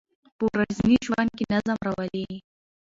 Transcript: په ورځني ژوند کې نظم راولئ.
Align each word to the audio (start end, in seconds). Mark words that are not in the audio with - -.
په 0.37 0.43
ورځني 0.53 0.95
ژوند 1.05 1.29
کې 1.37 1.45
نظم 1.53 1.77
راولئ. 1.87 2.27